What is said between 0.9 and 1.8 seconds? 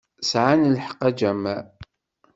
a Jamal.